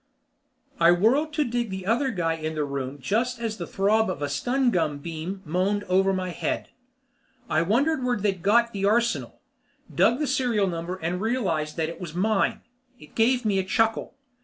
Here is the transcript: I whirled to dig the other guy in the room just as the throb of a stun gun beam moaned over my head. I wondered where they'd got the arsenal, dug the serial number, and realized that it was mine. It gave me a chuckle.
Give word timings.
I 0.79 0.89
whirled 0.89 1.31
to 1.33 1.43
dig 1.43 1.69
the 1.69 1.85
other 1.85 2.09
guy 2.09 2.33
in 2.33 2.55
the 2.55 2.63
room 2.63 2.97
just 2.99 3.39
as 3.39 3.57
the 3.57 3.67
throb 3.67 4.09
of 4.09 4.23
a 4.23 4.29
stun 4.29 4.71
gun 4.71 4.97
beam 4.97 5.43
moaned 5.45 5.83
over 5.83 6.11
my 6.11 6.29
head. 6.31 6.69
I 7.47 7.61
wondered 7.61 8.03
where 8.03 8.17
they'd 8.17 8.41
got 8.41 8.73
the 8.73 8.83
arsenal, 8.83 9.41
dug 9.93 10.17
the 10.17 10.25
serial 10.25 10.65
number, 10.65 10.95
and 10.95 11.21
realized 11.21 11.77
that 11.77 11.87
it 11.89 12.01
was 12.01 12.15
mine. 12.15 12.61
It 12.99 13.13
gave 13.13 13.45
me 13.45 13.59
a 13.59 13.63
chuckle. 13.63 14.15